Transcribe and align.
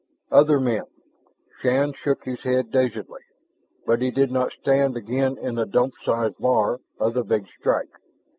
Other 0.31 0.59
men.... 0.59 0.85
Shann 1.59 1.93
shook 1.93 2.23
his 2.23 2.41
head 2.41 2.71
dazedly. 2.71 3.21
But 3.85 4.01
he 4.01 4.09
did 4.09 4.31
not 4.31 4.51
stand 4.51 4.97
again 4.97 5.37
in 5.37 5.53
the 5.53 5.65
Dump 5.67 5.93
size 6.03 6.33
bar 6.39 6.79
of 6.99 7.13
the 7.13 7.23
Big 7.23 7.45
Strike. 7.59 7.95